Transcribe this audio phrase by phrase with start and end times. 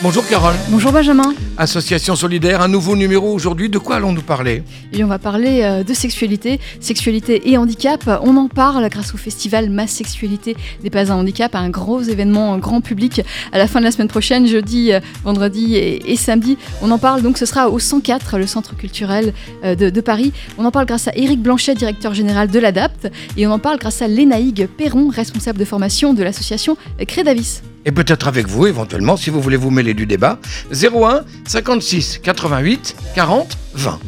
[0.00, 1.34] Bonjour Carole, Bonjour Benjamin.
[1.56, 3.68] Association Solidaire, un nouveau numéro aujourd'hui.
[3.68, 4.62] De quoi allons-nous parler?
[4.92, 8.08] Et on va parler euh, de sexualité, sexualité et handicap.
[8.22, 12.54] On en parle grâce au festival Ma sexualité n'est pas un handicap, un gros événement
[12.54, 16.14] euh, grand public à la fin de la semaine prochaine, jeudi, euh, vendredi et, et
[16.14, 16.56] samedi.
[16.80, 19.32] On en parle donc, ce sera au 104, le centre culturel
[19.64, 20.32] euh, de, de Paris.
[20.58, 23.10] On en parle grâce à Éric Blanchet, directeur général de l'ADAPT.
[23.36, 26.76] Et on en parle grâce à Lénaïgue Perron, responsable de formation de l'association
[27.08, 27.62] Crédavis.
[27.84, 30.38] Et peut-être avec vous, éventuellement, si vous voulez vous mêler du débat.
[30.72, 34.00] 01 56 88 40 20.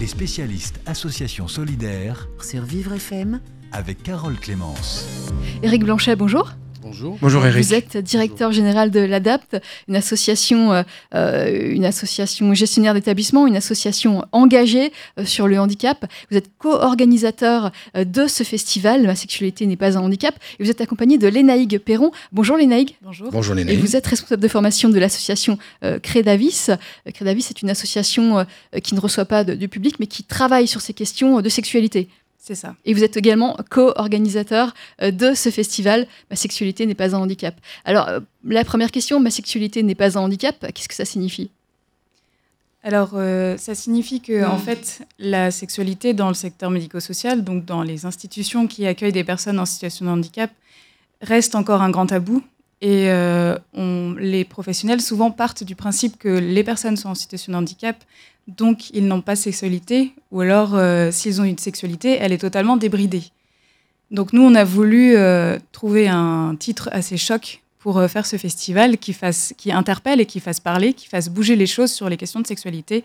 [0.00, 3.40] Les spécialistes Association Solidaire sur Vivre FM,
[3.72, 5.06] avec Carole Clémence.
[5.62, 6.52] Éric Blanchet, bonjour.
[6.82, 7.16] Bonjour.
[7.22, 7.64] Bonjour Eric.
[7.64, 9.56] Vous êtes directeur général de l'ADAPT,
[9.88, 10.82] une association, euh,
[11.14, 16.04] euh, une association gestionnaire d'établissement, une association engagée euh, sur le handicap.
[16.30, 20.70] Vous êtes co-organisateur euh, de ce festival, Ma sexualité n'est pas un handicap, et vous
[20.70, 22.10] êtes accompagné de Lénaïgue Perron.
[22.32, 22.96] Bonjour Lénaïgue.
[23.02, 23.30] Bonjour.
[23.30, 23.80] Bonjour Et Lénaïque.
[23.80, 26.68] vous êtes responsable de formation de l'association euh, Crédavis.
[27.14, 28.44] Crédavis est une association euh,
[28.82, 31.48] qui ne reçoit pas de- du public, mais qui travaille sur ces questions euh, de
[31.48, 32.08] sexualité.
[32.44, 32.74] C'est ça.
[32.84, 37.54] Et vous êtes également co-organisateur euh, de ce festival Ma sexualité n'est pas un handicap.
[37.84, 41.52] Alors, euh, la première question, ma sexualité n'est pas un handicap, qu'est-ce que ça signifie?
[42.82, 47.84] Alors, euh, ça signifie que, en fait, la sexualité dans le secteur médico-social, donc dans
[47.84, 50.50] les institutions qui accueillent des personnes en situation de handicap,
[51.20, 52.42] reste encore un grand tabou.
[52.82, 53.56] Et euh,
[54.18, 57.96] les professionnels souvent partent du principe que les personnes sont en situation de handicap,
[58.48, 62.38] donc ils n'ont pas de sexualité, ou alors euh, s'ils ont une sexualité, elle est
[62.38, 63.22] totalement débridée.
[64.10, 68.98] Donc nous, on a voulu euh, trouver un titre assez choc pour faire ce festival
[68.98, 72.16] qui, fasse, qui interpelle et qui fasse parler, qui fasse bouger les choses sur les
[72.16, 73.04] questions de sexualité.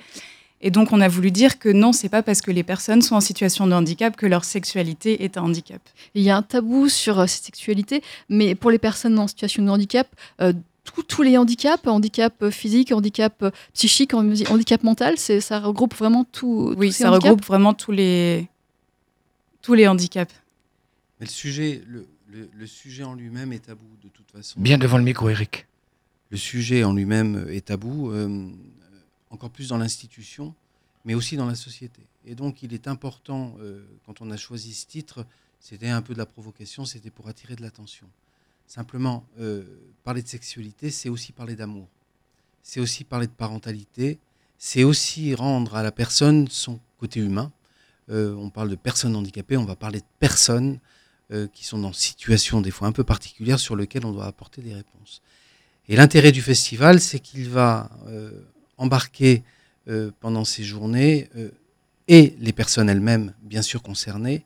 [0.62, 3.16] Et donc on a voulu dire que non, c'est pas parce que les personnes sont
[3.16, 5.82] en situation de handicap que leur sexualité est un handicap.
[6.16, 9.64] Il y a un tabou sur euh, cette sexualité, mais pour les personnes en situation
[9.64, 10.08] de handicap,
[10.42, 15.60] euh, tous- tous les handicaps, handicap euh, physique, handicap psychique, handi- handicap mental, c'est- ça
[15.60, 16.74] regroupe vraiment tout.
[16.76, 18.48] Oui, tous ces ça handicaps regroupe vraiment tous les,
[19.62, 20.34] tous les handicaps.
[21.20, 24.60] Mais le sujet, le, le- le sujet en lui-même est tabou de toute façon.
[24.60, 25.68] Bien devant le micro Eric.
[26.30, 28.48] Le sujet en lui-même est tabou, euh,
[29.30, 30.54] encore plus dans l'institution,
[31.06, 32.02] mais aussi dans la société.
[32.26, 35.26] Et donc, il est important, euh, quand on a choisi ce titre,
[35.60, 38.08] c'était un peu de la provocation, c'était pour attirer de l'attention.
[38.68, 39.64] Simplement, euh,
[40.04, 41.88] parler de sexualité, c'est aussi parler d'amour.
[42.62, 44.20] C'est aussi parler de parentalité.
[44.58, 47.54] C'est aussi rendre à la personne son côté humain.
[48.10, 50.80] Euh, on parle de personnes handicapées, on va parler de personnes
[51.52, 54.74] qui sont dans situation des fois un peu particulière sur lesquelles on doit apporter des
[54.74, 55.22] réponses.
[55.90, 57.92] Et l'intérêt du festival, c'est qu'il va
[58.78, 59.44] embarquer
[59.88, 61.50] euh, pendant ces journées euh,
[62.08, 64.46] et les personnes elles-mêmes, bien sûr concernées,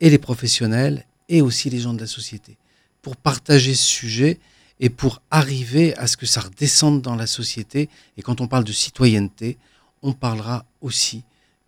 [0.00, 2.56] et les professionnels, et aussi les gens de la société,
[3.02, 4.38] pour partager ce sujet
[4.78, 7.88] et pour arriver à ce que ça redescende dans la société.
[8.16, 9.58] Et quand on parle de citoyenneté,
[10.02, 11.22] on parlera aussi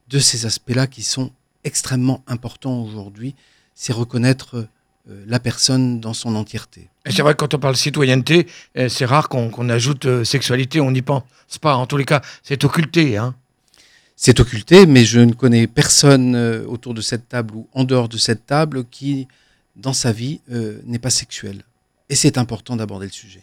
[0.08, 1.30] de ces aspects-là qui sont
[1.64, 3.34] extrêmement importants aujourd'hui.
[3.74, 4.68] C'est reconnaître euh,
[5.06, 6.88] la personne dans son entièreté.
[7.04, 8.46] Et c'est vrai que quand on parle citoyenneté,
[8.78, 11.24] euh, c'est rare qu'on qu'on ajoute euh, sexualité, on n'y pense
[11.60, 11.74] pas.
[11.74, 13.16] En tous les cas, c'est occulté.
[13.16, 13.34] Hein.
[14.14, 18.08] C'est occulté, mais je ne connais personne euh, autour de cette table ou en dehors
[18.08, 19.26] de cette table qui,
[19.74, 21.64] dans sa vie, euh, n'est pas sexuel.
[22.08, 23.42] Et c'est important d'aborder le sujet.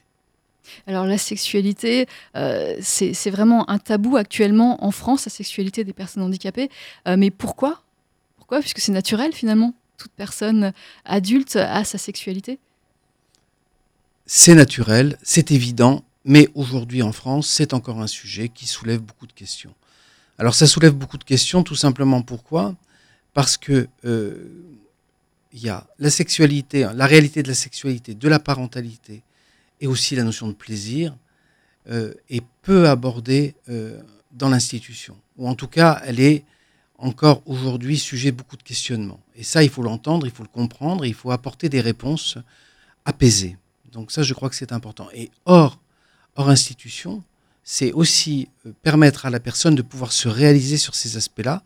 [0.87, 5.93] Alors la sexualité, euh, c'est c'est vraiment un tabou actuellement en France, la sexualité des
[5.93, 6.69] personnes handicapées.
[7.07, 7.81] Euh, mais pourquoi?
[8.37, 8.59] Pourquoi?
[8.59, 9.73] Puisque c'est naturel finalement.
[9.99, 10.71] Toute personne
[11.03, 12.57] adulte a sa sexualité.
[14.25, 19.27] C'est naturel, c'est évident, mais aujourd'hui en France, c'est encore un sujet qui soulève beaucoup
[19.27, 19.75] de questions.
[20.37, 22.75] Alors ça soulève beaucoup de questions, tout simplement pourquoi?
[23.33, 24.37] Parce que euh,
[25.51, 29.21] il y a la sexualité, la réalité de la sexualité, de la parentalité,
[29.81, 31.13] et aussi la notion de plaisir,
[31.89, 35.17] euh, est peu abordée euh, dans l'institution.
[35.37, 36.45] Ou en tout cas, elle est
[36.99, 39.19] encore aujourd'hui sujet beaucoup de questionnements.
[39.35, 42.37] Et ça, il faut l'entendre, il faut le comprendre, il faut apporter des réponses
[43.05, 43.57] apaisées.
[43.91, 45.07] Donc ça, je crois que c'est important.
[45.13, 45.79] Et hors,
[46.35, 47.23] hors institution,
[47.63, 51.63] c'est aussi euh, permettre à la personne de pouvoir se réaliser sur ces aspects-là.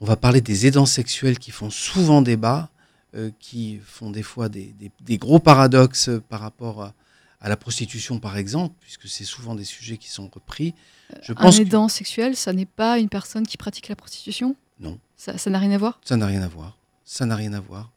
[0.00, 2.70] On va parler des aidants sexuels qui font souvent débat,
[3.14, 6.94] euh, qui font des fois des, des- des gros paradoxes par rapport à,
[7.40, 10.74] à la prostitution, par exemple, puisque c'est souvent des sujets qui sont repris.
[11.22, 14.56] Je Un pense que aidant sexuel, ça n'est pas une personne qui pratique la prostitution?
[14.80, 14.98] Non.
[15.16, 16.00] Ça ça n'a rien à voir?
[16.04, 16.76] Ça n'a rien à voir.
[17.04, 17.90] Ça n'a rien à voir.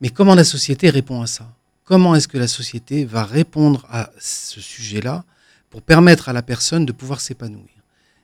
[0.00, 1.48] Mais comment la société répond à ça?
[1.84, 5.24] Comment est-ce que la société va répondre à ce sujet-là
[5.70, 7.70] pour permettre à la personne de pouvoir s'épanouir?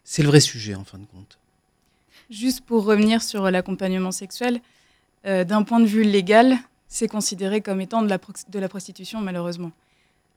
[0.05, 1.39] C'est le vrai sujet en fin de compte.
[2.29, 4.61] Juste pour revenir sur l'accompagnement sexuel,
[5.27, 6.59] euh, d'un point de vue légal,
[6.89, 9.73] c'est considéré comme étant de la, de la prostitution, malheureusement.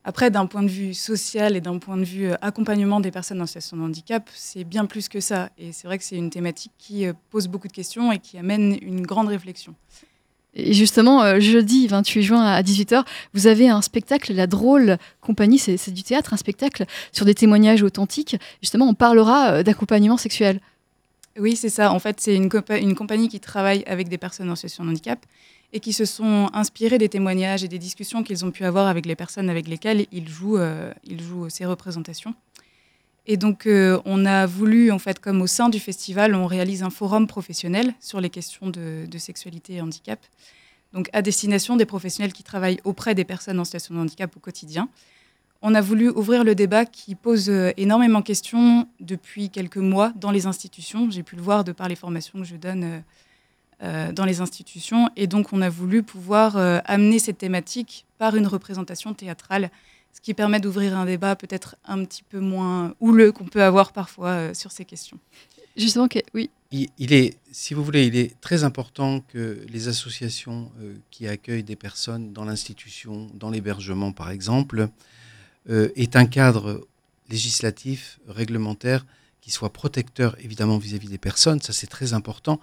[0.08, 3.42] Après, d'un point de vue social et d'un point de vue euh, accompagnement des personnes
[3.42, 5.50] en situation de handicap, c'est bien plus que ça.
[5.58, 8.38] Et c'est vrai que c'est une thématique qui euh, pose beaucoup de questions et qui
[8.38, 9.76] amène une grande réflexion.
[10.54, 15.92] Et justement, jeudi 28 juin à 18h, vous avez un spectacle, La Drôle Compagnie, c'est
[15.92, 18.38] du théâtre, un spectacle sur des témoignages authentiques.
[18.62, 20.62] Justement, on parlera d'accompagnement sexuel.
[21.38, 21.92] Oui, c'est ça.
[21.92, 22.50] En fait, c'est une,
[22.82, 25.20] une, compagnie qui travaille avec des personnes en situation de handicap
[25.74, 29.06] et qui se sont inspirés des témoignages et des discussions qu'ils ont pu avoir avec
[29.06, 30.94] les personnes avec lesquelles ils jouent, euh,
[31.50, 32.34] ces représentations.
[33.26, 36.84] Et donc, euh, on a voulu, en fait, comme au sein du festival, on réalise
[36.84, 40.20] un forum professionnel sur les questions de, sexualité et handicap,
[40.94, 44.40] donc à destination des professionnels qui travaillent auprès des personnes en situation de handicap au
[44.40, 44.88] quotidien
[45.62, 50.14] on a voulu ouvrir le débat qui pose euh, énormément de questions depuis quelques mois
[50.16, 51.10] dans les institutions.
[51.10, 53.04] J'ai pu le voir de par les formations que je donne
[53.80, 55.10] dans les institutions.
[55.16, 59.70] Et donc, on a voulu pouvoir amener cette thématique par une représentation théâtrale,
[60.14, 63.92] ce qui permet d'ouvrir un débat peut-être un petit peu moins houleux qu'on peut avoir
[63.92, 65.20] parfois sur ces questions.
[65.78, 66.50] Justement, oui.
[66.72, 70.72] Il, est, si vous voulez, il est très important que les associations
[71.12, 74.90] qui accueillent des personnes dans l'institution, dans l'hébergement par exemple,
[75.70, 76.86] euh, est un cadre
[77.30, 79.06] législatif, réglementaire,
[79.40, 82.60] qui soit protecteur évidemment vis-à-vis des personnes, ça c'est très important,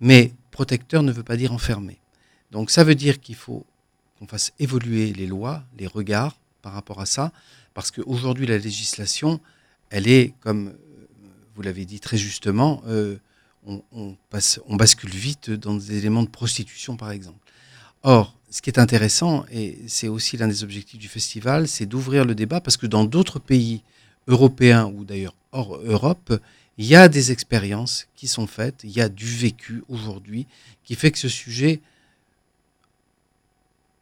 [0.00, 1.98] mais protecteur ne veut pas dire enfermé.
[2.50, 3.64] Donc ça veut dire qu'il faut
[4.18, 7.32] qu'on fasse évoluer les lois, les regards par rapport à ça,
[7.74, 9.40] parce qu'aujourd'hui la législation,
[9.90, 10.72] elle est, comme euh,
[11.54, 13.16] vous l'avez dit très justement, euh,
[13.92, 14.16] on,
[14.76, 17.38] bascule vite dans des éléments de prostitution par exemple.
[18.02, 22.24] Or, ce qui est intéressant, et c'est aussi l'un des objectifs du festival, c'est d'ouvrir
[22.24, 23.82] le débat parce que dans d'autres pays
[24.26, 26.32] européens ou d'ailleurs hors Europe,
[26.78, 30.46] il y a des expériences qui sont faites, il y a du vécu aujourd'hui
[30.84, 31.80] qui fait que ce sujet,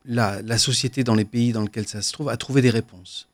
[0.04, 3.28] la, la, société dans les pays dans lesquels ça se trouve a trouvé des réponses,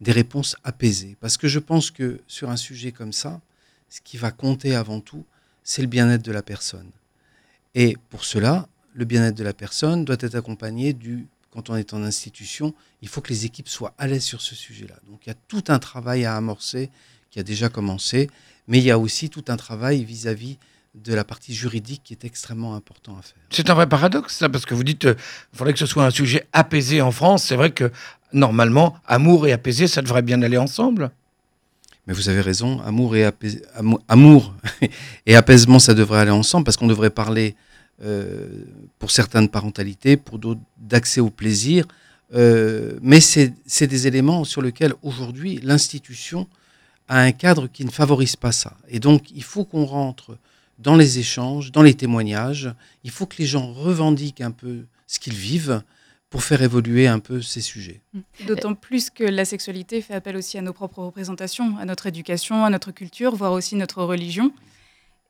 [0.00, 1.16] des réponses apaisées.
[1.20, 3.40] Parce que je pense que sur un sujet comme ça,
[3.88, 5.24] ce qui va compter avant tout,
[5.62, 6.90] c'est le bien-être de la personne.
[7.74, 11.94] Et pour cela, le bien-être de la personne doit être accompagné du, quand on est
[11.94, 14.96] en institution, il faut que les équipes soient à l'aise sur ce sujet-là.
[15.06, 16.90] Donc il y a tout un travail à amorcer
[17.30, 18.28] qui a déjà commencé,
[18.66, 20.58] mais il y a aussi tout un travail vis-à-vis
[20.94, 23.38] de la partie juridique qui est extrêmement important à faire.
[23.50, 25.14] C'est un vrai paradoxe, ça, parce que vous dites qu'il euh,
[25.52, 27.44] faudrait que ce soit un sujet apaisé en France.
[27.44, 27.90] C'est vrai que
[28.32, 31.10] normalement, amour et apaisé, ça devrait bien aller ensemble.
[32.06, 33.28] Mais vous avez raison, amour et,
[34.08, 34.54] amour
[35.26, 37.54] et apaisement, ça devrait aller ensemble, parce qu'on devrait parler
[38.02, 38.46] euh,
[38.98, 41.86] pour certaines parentalités, pour d'autres d'accès au plaisir.
[42.34, 46.46] Euh, mais c'est des éléments sur lesquels aujourd'hui l'institution
[47.08, 48.76] a un cadre qui ne favorise pas ça.
[48.88, 50.38] Et donc il faut qu'on rentre
[50.78, 52.72] dans les échanges, dans les témoignages.
[53.04, 55.82] Il faut que les gens revendiquent un peu ce qu'ils vivent
[56.30, 58.00] pour faire évoluer un peu ces sujets.
[58.46, 62.64] D'autant plus que la sexualité fait appel aussi à nos propres représentations, à notre éducation,
[62.64, 64.52] à notre culture, voire aussi notre religion.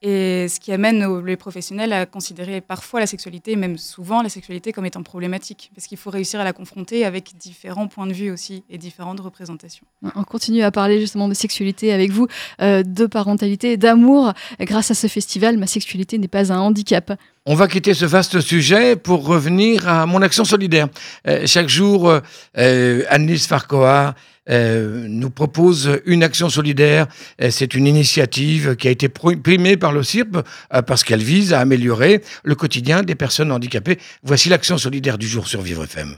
[0.01, 4.71] Et ce qui amène les professionnels à considérer parfois la sexualité, même souvent la sexualité,
[4.73, 8.31] comme étant problématique, parce qu'il faut réussir à la confronter avec différents points de vue
[8.31, 9.85] aussi et différentes représentations.
[10.15, 12.29] On continue à parler justement de sexualité avec vous,
[12.61, 14.35] euh, de parentalité, d'amour.
[14.61, 17.13] Grâce à ce festival, ma sexualité n'est pas un handicap.
[17.45, 20.89] On va quitter ce vaste sujet pour revenir à mon action solidaire.
[21.27, 22.21] Euh, chaque jour, euh,
[22.57, 24.15] euh Annelise Farcoa
[24.51, 27.07] euh, nous propose une action solidaire.
[27.43, 31.53] Euh, c'est une initiative qui a été primée par le CIRP euh, parce qu'elle vise
[31.53, 33.99] à améliorer le quotidien des personnes handicapées.
[34.23, 36.17] Voici l'action solidaire du jour sur Vivre FM.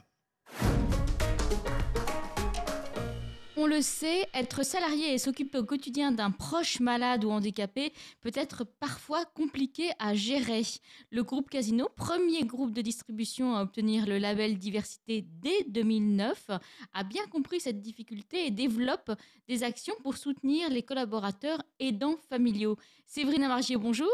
[3.81, 9.25] Le être salarié et s'occuper au quotidien d'un proche malade ou handicapé peut être parfois
[9.25, 10.65] compliqué à gérer.
[11.11, 16.51] Le groupe Casino, premier groupe de distribution à obtenir le label diversité dès 2009,
[16.93, 19.13] a bien compris cette difficulté et développe
[19.49, 22.77] des actions pour soutenir les collaborateurs aidants familiaux.
[23.07, 24.11] Séverine Amargier, bonjour.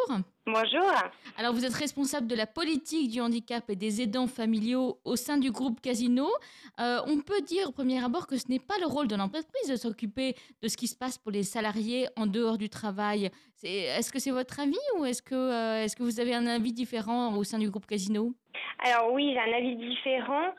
[0.49, 0.93] Bonjour.
[1.39, 5.39] Alors, vous êtes responsable de la politique du handicap et des aidants familiaux au sein
[5.39, 6.29] du groupe Casino.
[6.79, 9.69] Euh, on peut dire au premier abord que ce n'est pas le rôle de l'entreprise
[9.69, 13.29] de s'occuper de ce qui se passe pour les salariés en dehors du travail.
[13.65, 16.73] Est-ce que c'est votre avis ou est-ce que, euh, est que vous avez un avis
[16.73, 18.33] différent au sein du groupe Casino?
[18.79, 20.55] Alors oui, j'ai un avis différent.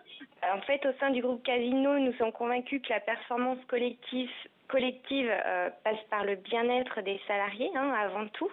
[0.54, 4.30] En fait, au sein du groupe Casino, nous sommes convaincus que la performance collective
[4.68, 8.52] collective euh, passe par le bien-être des salariés hein, avant tout.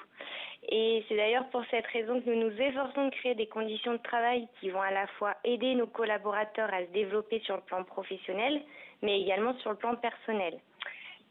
[0.68, 3.98] Et c'est d'ailleurs pour cette raison que nous nous efforçons de créer des conditions de
[3.98, 7.84] travail qui vont à la fois aider nos collaborateurs à se développer sur le plan
[7.84, 8.62] professionnel,
[9.02, 10.58] mais également sur le plan personnel.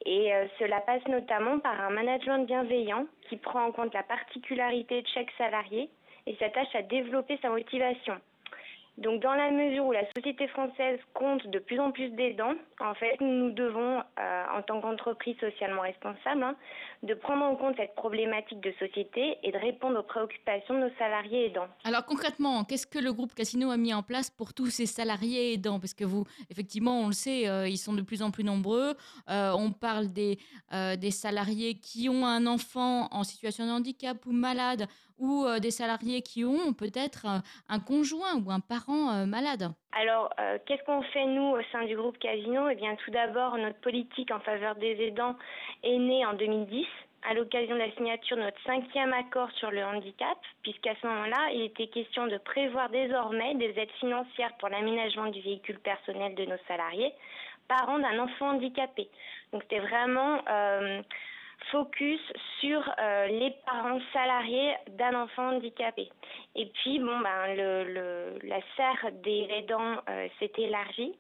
[0.06, 5.02] Et euh, cela passe notamment par un management bienveillant qui prend en compte la particularité
[5.02, 5.90] de chaque salarié
[6.28, 8.16] et s'attache à développer sa motivation.
[8.98, 12.94] Donc, dans la mesure où la société française compte de plus en plus d'aidants, en
[12.94, 16.56] fait, nous devons, euh, en tant qu'entreprise socialement responsable, hein,
[17.02, 20.96] de prendre en compte cette problématique de société et de répondre aux préoccupations de nos
[21.00, 21.68] salariés aidants.
[21.84, 25.54] Alors concrètement, qu'est-ce que le groupe Casino a mis en place pour tous ces salariés
[25.54, 25.80] aidants?
[25.80, 28.94] Parce que vous, effectivement, on le sait, euh, ils sont de plus en plus nombreux.
[29.28, 30.38] Euh, on parle des,
[30.98, 34.88] des salariés qui ont un enfant en situation de handicap ou malade
[35.20, 37.40] ou euh, des salariés qui ont peut-être euh,
[37.70, 39.72] un conjoint ou un parent euh, malade.
[39.92, 40.34] Alors,
[40.66, 42.68] qu'est-ce qu'on fait nous au sein du groupe Casino?
[42.68, 45.36] Eh bien, tout d'abord, notre politique en faveur des aidants
[45.84, 46.86] est née en 2010
[47.30, 51.52] à l'occasion de la signature de notre cinquième accord sur le handicap, puisqu'à ce moment-là,
[51.54, 56.46] il était question de prévoir désormais des aides financières pour l'aménagement du véhicule personnel de
[56.46, 57.14] nos salariés,
[57.68, 59.08] parents d'un enfant handicapé.
[59.54, 60.40] Donc, c'était vraiment
[61.72, 62.20] focus
[62.60, 66.10] sur euh, les parents salariés d'un enfant handicapé.
[66.56, 67.56] Et puis, bon, ben,
[68.44, 71.14] la serre des aidants euh, s'est élargie.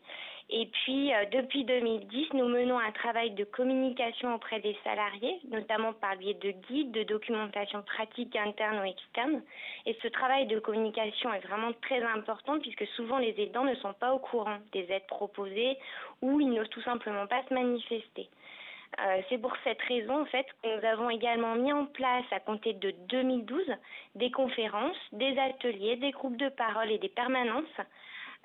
[0.49, 5.93] Et puis, euh, depuis 2010, nous menons un travail de communication auprès des salariés, notamment
[5.93, 9.41] par biais de guides, de documentation pratique interne ou externe.
[9.85, 13.93] Et ce travail de communication est vraiment très important puisque souvent les aidants ne sont
[13.93, 15.77] pas au courant des aides proposées
[16.21, 18.29] ou ils n'osent tout simplement pas se manifester.
[18.99, 22.39] Euh, c'est pour cette raison en fait que nous avons également mis en place à
[22.39, 23.63] compter de 2012
[24.15, 27.65] des conférences, des ateliers, des groupes de parole et des permanences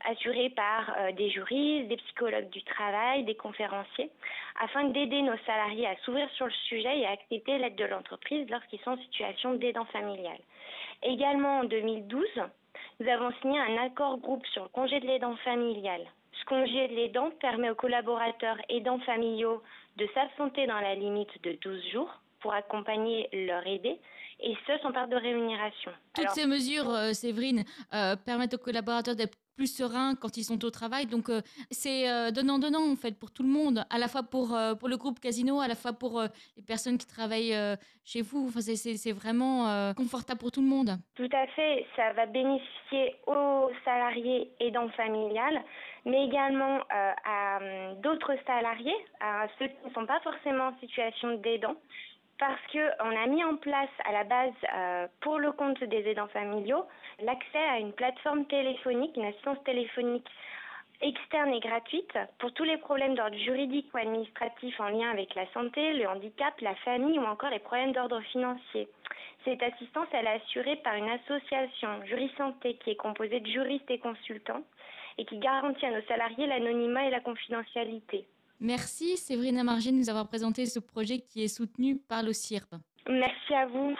[0.04, 4.10] assurés par euh, des juristes, des psychologues du travail, des conférenciers,
[4.60, 8.48] afin d'aider nos salariés à s'ouvrir sur le sujet et à accepter l'aide de l'entreprise
[8.48, 10.38] lorsqu'ils sont en situation d'aidant familial.
[11.02, 12.24] Également en 2012,
[13.00, 16.00] nous avons signé un accord groupe sur le congé de l'aidant familial.
[16.32, 19.62] Ce congé de l'aidant permet aux collaborateurs aidants familiaux
[19.98, 23.98] de s'absenter dans la limite de 12 jours pour accompagner leur aidé,
[24.40, 25.90] et ce sans part de rémunération.
[26.14, 30.44] Toutes Alors, ces mesures, euh, Séverine, euh, permettent aux collaborateurs d'être plus sereins quand ils
[30.44, 31.06] sont au travail.
[31.06, 31.40] Donc, euh,
[31.72, 35.18] c'est donnant-donnant, en fait, pour tout le monde, à la fois pour, pour le groupe
[35.18, 36.22] Casino, à la fois pour
[36.56, 37.56] les personnes qui travaillent
[38.04, 38.46] chez vous.
[38.46, 40.90] Enfin, c'est- vraiment confortable pour tout le monde.
[41.16, 45.60] Tout à fait, ça va bénéficier aux salariés aidants familiales,
[46.08, 50.78] mais également euh, à hum, d'autres salariés, à ceux qui ne sont pas forcément en
[50.80, 51.76] situation d'aidant,
[52.38, 56.28] parce qu'on a mis en place à la base, euh, pour le compte des aidants
[56.28, 56.84] familiaux,
[57.22, 60.26] l'accès à une plateforme téléphonique, une assistance téléphonique
[61.00, 65.46] externe et gratuite pour tous les problèmes d'ordre juridique ou administratif en lien avec la
[65.52, 68.88] santé, le handicap, la famille ou encore les problèmes d'ordre financier.
[69.44, 73.90] Cette assistance, elle est assurée par une association Jury Santé qui est composée de juristes
[73.90, 74.62] et consultants
[75.18, 78.26] et qui garantit à nos salariés l'anonymat et la confidentialité.
[78.60, 82.74] Merci, Séverine Amargé, de nous avoir présenté ce projet qui est soutenu par l'OCIRP.
[83.08, 83.94] Merci à vous.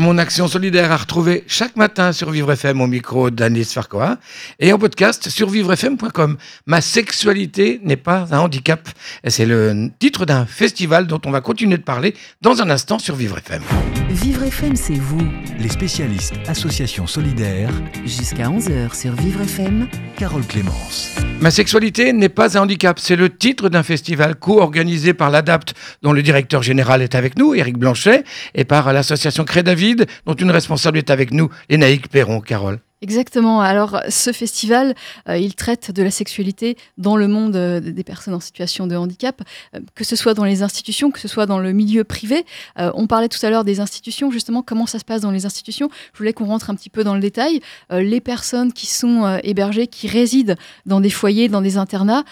[0.00, 4.16] Mon action solidaire à retrouver chaque matin sur Vivre FM au micro d'Anis Farcoa
[4.58, 6.38] et en podcast sur vivrefm.com.
[6.64, 8.88] Ma sexualité n'est pas un handicap.
[9.26, 13.14] C'est le titre d'un festival dont on va continuer de parler dans un instant sur
[13.14, 13.62] Vivre FM.
[14.08, 15.28] Vivre FM, c'est vous.
[15.58, 17.68] Les spécialistes Association Solidaire,
[18.06, 19.86] Jusqu'à 11h sur Vivre FM.
[20.16, 21.10] Carole Clémence.
[21.40, 22.98] Ma sexualité n'est pas un handicap.
[22.98, 27.54] C'est le titre d'un festival co-organisé par l'ADAPT, dont le directeur général est avec nous,
[27.54, 29.62] Éric Blanchet, et par l'association Cré
[29.96, 32.40] Dont une responsable est avec nous, Lénaïque Perron.
[32.40, 32.80] Carole.
[33.02, 33.62] Exactement.
[33.62, 34.94] Alors, ce festival,
[35.28, 38.94] euh, il traite de la sexualité dans le monde euh, des personnes en situation de
[38.94, 39.40] handicap,
[39.74, 42.44] euh, que ce soit dans les institutions, que ce soit dans le milieu privé.
[42.76, 45.88] On parlait tout à l'heure des institutions, justement, comment ça se passe dans les institutions?
[46.12, 47.60] Je voulais qu'on rentre un petit peu dans le détail.
[47.90, 50.54] Les personnes qui sont hébergées, qui résident
[50.86, 52.24] dans des foyers, dans des internats,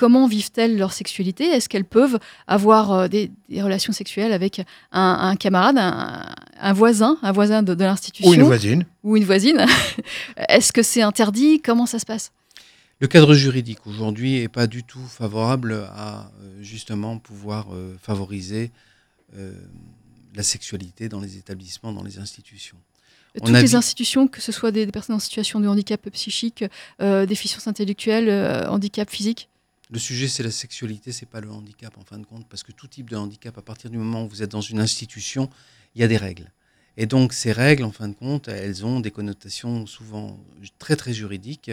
[0.00, 1.44] Comment vivent-elles leur sexualité?
[1.44, 4.60] Est-ce qu'elles peuvent avoir euh, des, des relations sexuelles avec
[4.92, 6.24] un, un camarade, un,
[6.58, 8.30] un voisin, un voisin de, de l'institution?
[8.30, 8.86] Ou une voisine.
[9.02, 9.66] ou une voisine.
[10.48, 11.60] Est-ce que c'est interdit?
[11.60, 12.32] Comment ça se passe?
[13.00, 18.70] Le cadre juridique aujourd'hui n'est pas du tout favorable à euh, justement pouvoir euh, favoriser
[19.36, 19.52] euh,
[20.34, 22.78] la sexualité dans les établissements, dans les institutions.
[23.40, 26.08] On Toutes a les institutions, que ce soit des, des personnes en situation de handicap
[26.10, 26.64] psychique,
[27.02, 29.48] euh, déficience intellectuelle, euh, handicap physique?
[29.92, 32.70] Le sujet, c'est la sexualité, c'est pas le handicap en fin de compte, parce que
[32.70, 35.50] tout type de handicap, à partir du moment où vous êtes dans une institution,
[35.96, 36.52] il y a des règles.
[36.96, 40.38] Et donc ces règles, en fin de compte, elles ont des connotations souvent
[40.78, 41.72] très très juridiques,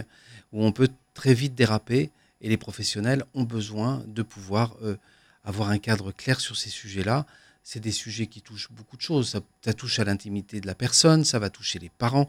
[0.52, 2.10] où on peut très vite déraper,
[2.42, 4.98] et les professionnels ont besoin de pouvoir euh,
[5.44, 7.28] avoir un cadre clair sur ces sujets-là.
[7.64, 9.30] C'est des sujets qui touchent beaucoup de choses.
[9.30, 12.28] Ça, ça touche à l'intimité de la personne, ça va toucher les parents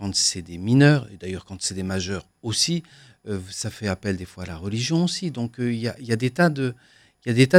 [0.00, 2.82] quand c'est des mineurs, et d'ailleurs quand c'est des majeurs aussi.
[3.50, 5.30] ça fait appel des fois à la religion aussi.
[5.30, 6.48] Donc il y, a, des tas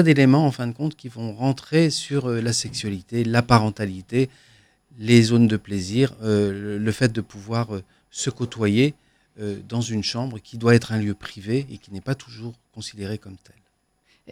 [0.01, 4.27] d'éléments, en fin de compte, qui vont rentrer sur la sexualité, la parentalité,
[4.97, 7.69] les zones de plaisir, le fait de pouvoir
[8.09, 8.95] se côtoyer
[9.69, 13.19] dans une chambre qui doit être un lieu privé et qui n'est pas toujours considéré
[13.19, 13.60] comme tel.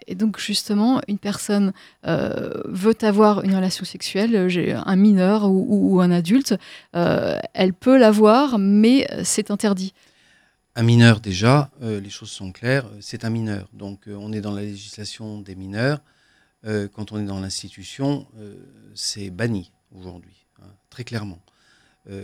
[0.07, 1.73] Et donc justement, une personne
[2.05, 6.55] euh, veut avoir une relation sexuelle, euh, un mineur ou, un adulte,
[6.95, 9.93] euh, elle peut l'avoir, mais c'est interdit.
[10.75, 13.67] Un mineur déjà, les choses sont claires, c'est un mineur.
[13.73, 16.01] Donc on est dans la législation des mineurs.
[16.63, 18.27] quand on est dans l'institution,
[18.93, 21.39] c'est banni aujourd'hui, hein, très clairement.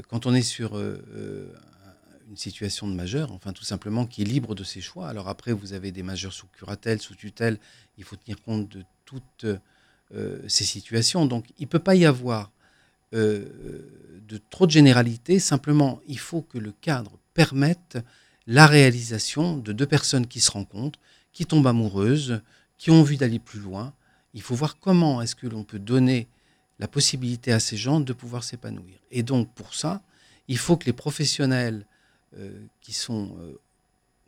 [0.08, 0.80] quand on est sur
[2.30, 5.08] une situation de majeur, enfin tout simplement qui est libre de ses choix.
[5.08, 7.58] Alors après, vous avez des majeurs sous curatelle, sous tutelle,
[7.98, 9.46] il faut tenir compte de toutes
[10.14, 11.26] euh, ces situations.
[11.26, 12.52] Donc il ne peut pas y avoir
[13.14, 13.46] euh,
[14.28, 17.98] de trop de généralité, simplement il faut que le cadre permette
[18.48, 21.00] la réalisation de deux personnes qui se rencontrent,
[21.32, 22.42] qui tombent amoureuses,
[22.78, 23.94] qui ont envie d'aller plus loin.
[24.34, 26.28] Il faut voir comment est-ce que l'on peut donner
[26.80, 28.98] la possibilité à ces gens de pouvoir s'épanouir.
[29.12, 30.02] Et donc pour ça,
[30.48, 31.86] il faut que les professionnels
[32.82, 33.60] qui sont euh,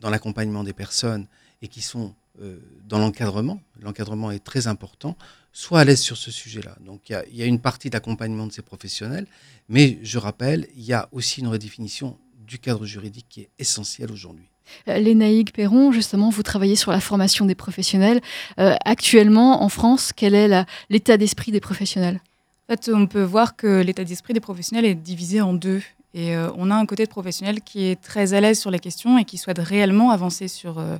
[0.00, 1.26] dans l'accompagnement des personnes
[1.62, 5.16] et qui sont euh, dans l'encadrement, l'encadrement est très important,
[5.52, 6.76] soient à l'aise sur ce sujet-là.
[6.80, 9.26] Donc il y, a une partie d'accompagnement de ces professionnels,
[9.68, 14.12] mais je rappelle, il y a aussi une redéfinition du cadre juridique qui est essentielle
[14.12, 14.46] aujourd'hui.
[14.86, 18.20] Lénaïque Perron, justement, vous travaillez sur la formation des professionnels.
[18.56, 22.20] actuellement, en France, quel est l'état d'esprit des professionnels?
[22.68, 25.82] En fait, on peut voir que l'état d'esprit des professionnels est divisé en deux.
[26.14, 28.78] Et euh, on a un côté de professionnel qui est très à l'aise sur les
[28.78, 30.96] questions et qui souhaite réellement avancer sur euh,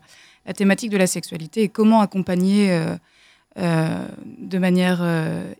[0.47, 2.71] la thématique de la sexualité et comment accompagner
[3.59, 4.07] euh,
[4.38, 5.03] de manière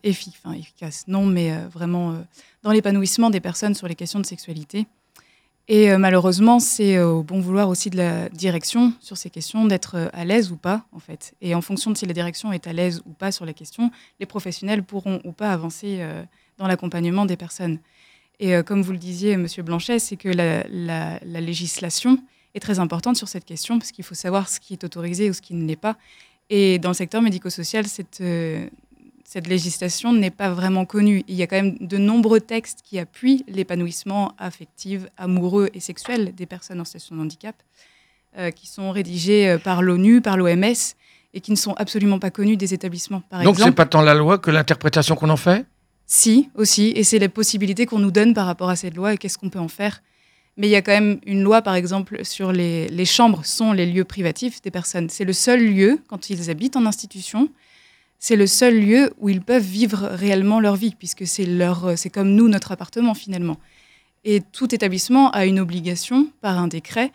[0.03, 2.15] efficace, non, mais vraiment
[2.63, 4.87] dans l'épanouissement des personnes sur les questions de sexualité.
[5.67, 10.23] Et malheureusement, c'est au bon vouloir aussi de la direction sur ces questions d'être à
[10.23, 11.33] l'aise ou pas, en fait.
[11.41, 13.91] Et en fonction de si la direction est à l'aise ou pas sur les questions,
[14.21, 16.01] les professionnels pourront ou pas avancer
[16.57, 17.79] dans l'accompagnement des personnes.
[18.39, 22.19] Et euh, comme vous le disiez, Monsieur Blanchet, c'est que la, législation
[22.55, 25.33] est très importante sur cette question parce qu'il faut savoir ce qui est autorisé ou
[25.33, 25.97] ce qui ne l'est pas.
[26.49, 28.65] Et dans le secteur médico-social, cette, euh,
[29.23, 31.23] cette législation n'est pas vraiment connue.
[31.27, 36.33] Il y a quand même de nombreux textes qui appuient l'épanouissement affectif, amoureux et sexuel
[36.33, 37.55] des personnes en situation de handicap,
[38.37, 40.95] euh, qui sont rédigés par l'ONU, par l'OMS,
[41.33, 43.21] et qui ne sont absolument pas connus des établissements.
[43.29, 45.65] Par Donc ce n'est pas tant la loi que l'interprétation qu'on en fait?
[46.11, 49.17] Si, aussi, et c'est les possibilités qu'on nous donne par rapport à cette loi et
[49.17, 50.01] qu'est-ce qu'on peut en faire.
[50.57, 53.73] Mais il y a quand même une loi, par exemple, sur les, les chambres sont
[53.73, 55.07] les lieux privatifs des personnes.
[55.09, 57.47] C'est le seul lieu, quand ils habitent en institution,
[58.17, 62.09] c'est le seul lieu où ils peuvent vivre réellement leur vie, puisque c'est leur, c'est
[62.09, 63.57] comme nous, notre appartement finalement.
[64.25, 67.11] Et tout établissement a une obligation, par un décret,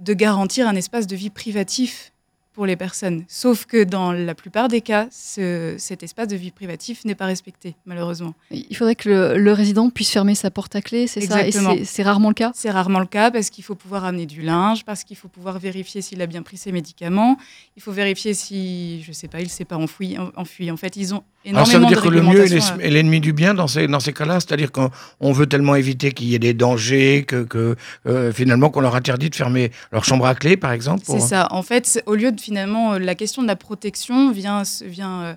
[0.00, 2.12] de garantir un espace de vie privatif
[2.58, 3.22] pour les personnes.
[3.28, 7.76] Sauf que dans la plupart des cas, cet espace de vie privatif n'est pas respecté,
[7.86, 8.34] malheureusement.
[8.50, 11.46] Il faudrait que le, résident puisse fermer sa porte à clé, c'est ça?
[11.46, 11.52] Et
[11.84, 12.50] c'est rarement le cas?
[12.56, 15.60] C'est rarement le cas parce qu'il faut pouvoir amener du linge, parce qu'il faut pouvoir
[15.60, 17.38] vérifier s'il a bien pris ses médicaments,
[17.76, 20.72] il faut vérifier si, je ne sais pas, il ne s'est pas enfoui, enfui.
[20.72, 23.54] En fait, ils ont alors ça veut dire que le mieux est l'ennemi du bien
[23.54, 27.24] dans ces, dans ces cas-là, c'est-à-dire qu'on veut tellement éviter qu'il y ait des dangers
[27.26, 31.04] que, que euh, finalement qu'on leur interdit de fermer leur chambre à clé, par exemple.
[31.06, 31.48] C'est ça.
[31.50, 35.34] En fait, au lieu de finalement euh, la question de la protection vient, euh,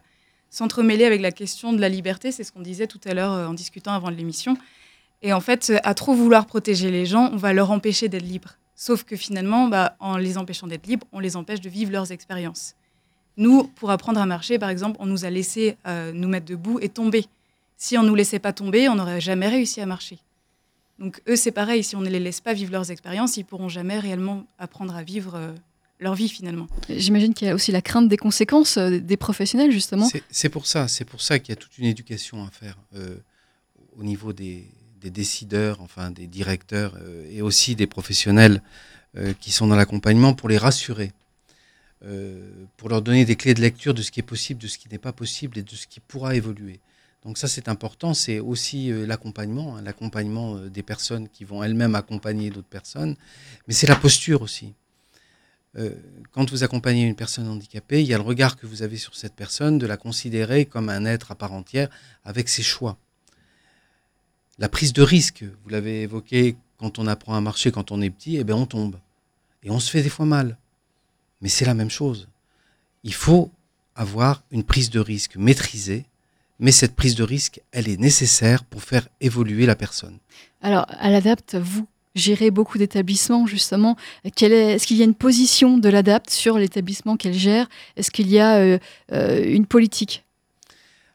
[0.49, 3.53] s'entremêler avec la question de la liberté, c'est ce qu'on disait tout à l'heure en
[3.53, 4.55] discutant avant l'émission.
[5.21, 8.55] Et en fait, à trop vouloir protéger les gens, on va leur empêcher d'être libres.
[8.75, 12.13] Sauf que finalement, bah, en les empêchant d'être libres, on les empêche de vivre leurs
[12.13, 12.75] expériences.
[13.35, 16.79] Nous, pour apprendre à marcher, par exemple, on nous a laissé euh, nous mettre debout
[16.79, 17.25] et tomber.
[17.75, 20.17] Si on ne nous laissait pas tomber, on n'aurait jamais réussi à marcher.
[20.97, 23.69] Donc eux, c'est pareil, si on ne les laisse pas vivre leurs expériences, ils pourront
[23.69, 25.51] jamais réellement apprendre à vivre euh,
[26.01, 26.67] leur vie finalement.
[26.89, 30.09] J'imagine qu'il y a aussi la crainte des conséquences euh, des professionnels, justement.
[30.29, 32.77] C'est pour ça, c'est pour ça qu'il y a toute une éducation à faire
[33.97, 34.67] au niveau des,
[35.01, 36.97] décideurs, enfin des directeurs
[37.29, 38.61] et aussi des professionnels
[39.39, 41.11] qui sont dans l'accompagnement pour les rassurer.
[42.03, 44.79] Euh, pour leur donner des clés de lecture de ce qui est possible, de ce
[44.79, 46.79] qui n'est pas possible et de ce qui pourra évoluer.
[47.23, 51.61] Donc ça c'est important, c'est aussi euh, l'accompagnement, hein, l'accompagnement euh, des personnes qui vont
[51.61, 53.15] elles-mêmes accompagner d'autres personnes,
[53.67, 54.73] mais c'est la posture aussi.
[56.31, 59.15] Quand vous accompagnez une personne handicapée, il y a le regard que vous avez sur
[59.15, 61.89] cette personne, de la considérer comme un être à part entière
[62.25, 62.97] avec ses choix.
[64.59, 68.09] La prise de risque, vous l'avez évoqué, quand on apprend à marcher quand on est
[68.09, 68.97] petit, eh bien on tombe.
[69.63, 70.57] Et on se fait des fois mal.
[71.41, 72.27] Mais c'est la même chose.
[73.03, 73.51] Il faut
[73.95, 76.05] avoir une prise de risque maîtrisée,
[76.59, 80.19] mais cette prise de risque, elle est nécessaire pour faire évoluer la personne.
[80.61, 83.95] Alors, à l'ADAPT, vous gérer beaucoup d'établissements, justement.
[84.23, 87.67] Est-ce qu'il y a une position de l'ADAPT sur l'établissement qu'elle gère?
[87.95, 88.77] Est-ce qu'il y a euh,
[89.11, 90.23] euh, une politique?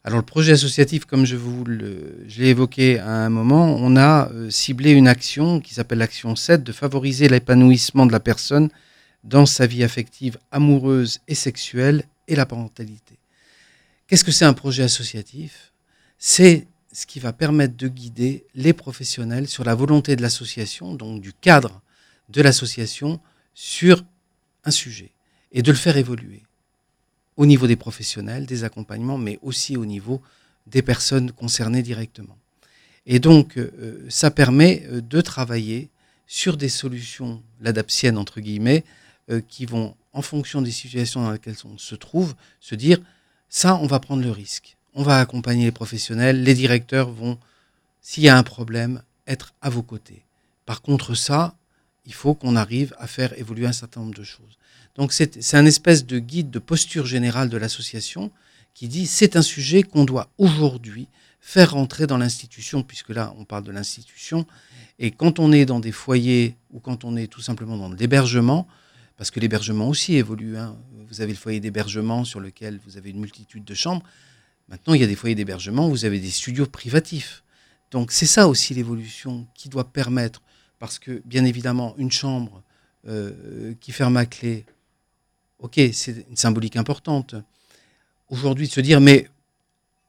[0.05, 4.51] Alors le projet associatif, comme je vous l'ai évoqué à un moment, on a euh,
[4.51, 8.69] ciblé une action qui s'appelle l'action 7 de favoriser l'épanouissement de la personne
[9.25, 13.19] dans sa vie affective, amoureuse et sexuelle et la parentalité.
[14.07, 15.73] Qu'est-ce que c'est un projet associatif?
[16.19, 21.21] C'est ce qui va permettre de guider les professionnels sur la volonté de l'association, donc
[21.21, 21.83] du cadre
[22.31, 23.21] de l'association,
[23.53, 24.03] sur
[24.65, 25.11] un sujet,
[25.53, 26.43] et de le faire évoluer
[27.37, 30.23] au niveau des professionnels, des accompagnements, mais aussi au niveau
[30.67, 32.39] des personnes concernées directement.
[33.05, 35.91] Et donc, euh, ça permet euh, de travailler
[36.27, 38.85] sur des solutions l'adaptienne, entre guillemets,
[39.29, 42.99] euh, qui vont, en fonction des situations dans lesquelles on se trouve, se dire,
[43.51, 47.39] ça, on va prendre le risque on va accompagner les professionnels, les directeurs vont,
[48.01, 50.25] s'il y a un problème, être à vos côtés.
[50.65, 51.55] Par contre, ça,
[52.07, 54.59] il faut qu'on arrive à faire évoluer un certain nombre de choses.
[54.97, 58.31] Donc c'est un espèce de guide de posture générale de l'association
[58.73, 61.09] qui dit c'est un sujet qu'on doit aujourd'hui
[61.41, 64.47] faire rentrer dans l'institution, puisque là on parle de l'institution,
[64.99, 68.67] et quand on est dans des foyers ou quand on est tout simplement dans l'hébergement,
[69.19, 70.75] parce que l'hébergement aussi évolue, hein.
[71.09, 74.03] vous avez le foyer d'hébergement sur lequel vous avez une multitude de chambres,
[74.69, 77.45] Maintenant, il y a des foyers d'hébergement, vous avez des studios privatifs.
[77.91, 80.43] Donc c'est ça aussi l'évolution qui doit permettre,
[80.79, 82.63] parce que bien évidemment, une chambre
[83.07, 84.67] euh, qui ferme à clé,
[85.61, 87.37] ok, c'est une symbolique importante.
[88.29, 89.29] Aujourd'hui, de se dire, mais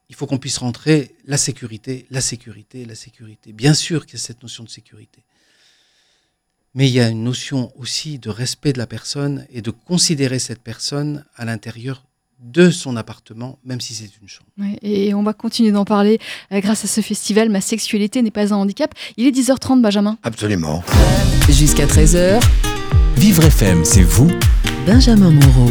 [0.08, 3.52] il faut qu'on puisse rentrer la sécurité, la sécurité, la sécurité.
[3.52, 5.22] Bien sûr qu'il y a cette notion de sécurité.
[6.74, 10.38] Mais il y a une notion aussi de respect de la personne et de considérer
[10.38, 12.04] cette personne à l'intérieur
[12.40, 14.48] de son appartement, même si c'est une chambre.
[14.82, 16.18] et on va continuer d'en parler
[16.52, 18.94] euh, grâce à ce festival Ma sexualité n'est pas un handicap.
[19.16, 20.18] Il est 10h30, Benjamin.
[20.22, 20.82] Absolument.
[21.48, 22.40] Jusqu'à 13h.
[23.16, 24.30] Vivre FM, c'est vous,
[24.86, 25.70] Benjamin Moreau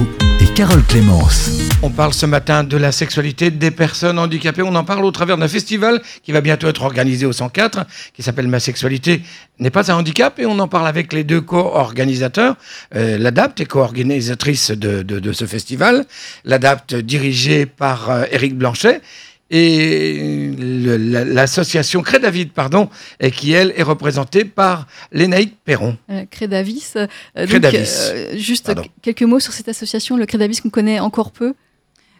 [0.58, 1.52] Carole Clémence.
[1.84, 4.64] On parle ce matin de la sexualité des personnes handicapées.
[4.64, 8.24] On en parle au travers d'un festival qui va bientôt être organisé au 104, qui
[8.24, 9.22] s'appelle Ma sexualité
[9.60, 10.40] n'est pas un handicap.
[10.40, 12.56] Et on en parle avec les deux co-organisateurs.
[12.96, 16.08] Euh, L'ADAPT est co-organisatrice de, ce festival.
[16.44, 19.02] L'ADAPT dirigée par euh, Éric Blanchet
[19.50, 25.98] et l'association Crédavid, pardon, et qui elle est représentée par Lénaïque Perron.
[26.10, 26.94] Euh, Crédavis.
[26.96, 27.08] Euh,
[27.38, 31.54] euh, juste quelques mots sur cette association, le Crédavis qu'on connaît encore peu.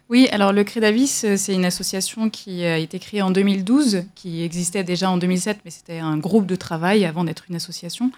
[0.08, 4.82] Oui, alors le Crédavis, c'est une association qui a été créée en 2012, qui existait
[4.82, 8.10] déjà en 2007, mais c'était un groupe de travail avant d'être une association.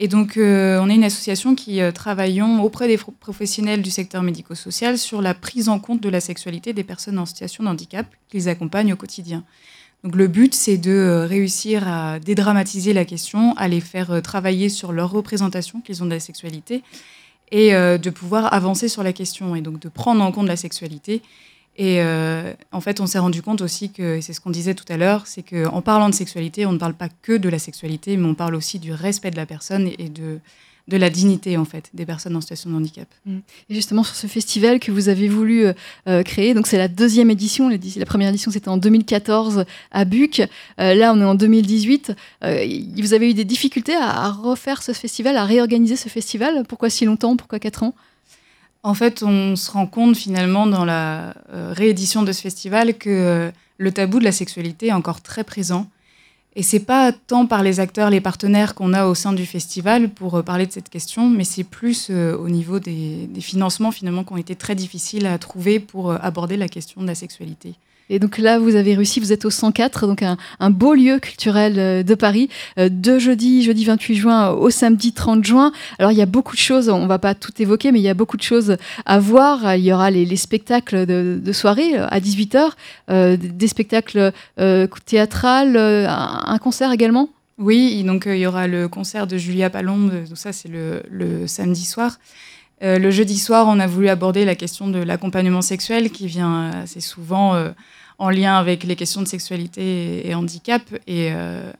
[0.00, 4.22] Et donc, euh, on est une association qui euh, travaillons auprès des professionnels du secteur
[4.22, 8.06] médico-social sur la prise en compte de la sexualité des personnes en situation de handicap
[8.28, 9.42] qu'ils accompagnent au quotidien.
[10.04, 14.68] Donc, le but, c'est de euh, réussir à dédramatiser la question, à les faire travailler
[14.68, 16.84] sur leur représentation qu'ils ont de la sexualité
[17.50, 21.22] et de pouvoir avancer sur la question et donc de prendre en compte la sexualité
[21.78, 24.74] et euh, en fait, on s'est rendu compte aussi que, et c'est ce qu'on disait
[24.74, 27.60] tout à l'heure, c'est qu'en parlant de sexualité, on ne parle pas que de la
[27.60, 30.40] sexualité, mais on parle aussi du respect de la personne et de,
[30.88, 33.06] de la dignité en fait des personnes en situation de handicap.
[33.26, 33.36] Mmh.
[33.70, 35.72] Et justement sur ce festival que vous avez voulu euh,
[36.08, 40.42] euh, créer, donc c'est la deuxième édition, la première édition c'était en 2014 à Buc,
[40.78, 42.12] là on est en 2018.
[42.42, 46.64] vous avez eu des difficultés à, à, refaire ce festival, à réorganiser ce festival?
[46.68, 47.36] Pourquoi si longtemps?
[47.36, 47.94] Pourquoi quatre ans?
[48.82, 53.10] En fait, on se rend compte finalement dans la euh, réédition de ce festival que
[53.10, 55.88] euh, le tabou de la sexualité est encore très présent.
[56.54, 60.08] Et c'est pas tant par les acteurs, les partenaires qu'on a au sein du festival
[60.08, 64.24] pour euh, parler de cette question, mais c'est plus au niveau des, des, financements finalement
[64.24, 67.74] qui ont été très difficiles à trouver pour aborder la question de la sexualité.
[68.10, 71.78] Et donc là, vous avez réussi, vous êtes au 104, donc un, beau lieu culturel
[71.78, 75.72] euh, de Paris, euh, de jeudi, jeudi 28 juin au samedi 30 juin.
[75.98, 78.08] Alors il y a beaucoup de choses, on va pas tout évoquer, mais il y
[78.08, 79.74] a beaucoup de choses à voir.
[79.76, 82.70] Il y aura les, spectacles de, soirée euh, à 18h,
[83.36, 84.32] des spectacles
[85.04, 87.28] théâtrales, un, concert également?
[87.58, 91.84] Oui, donc il y aura le concert de Julia Palombe, tout ça c'est le, samedi
[91.84, 92.18] soir.
[92.80, 97.00] le jeudi soir, on a voulu aborder la question de l'accompagnement sexuel qui vient assez
[97.00, 97.56] souvent
[98.18, 100.82] en lien avec les questions de sexualité et, handicap.
[101.06, 101.70] Et euh,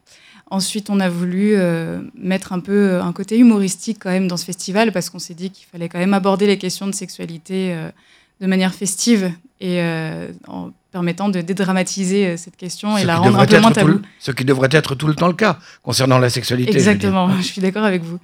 [0.50, 4.44] ensuite, on a voulu euh, mettre un peu un côté humoristique quand même dans ce
[4.44, 7.90] festival parce qu'on s'est dit qu'il fallait quand même aborder les questions de sexualité euh,
[8.40, 9.82] de manière festive et
[10.46, 14.00] en permettant de dédramatiser cette question et la rendre un peu moins tabou.
[14.20, 16.70] ce qui devrait être tout le temps le cas concernant la sexualité.
[16.70, 18.20] Exactement, je, suis d'accord avec vous.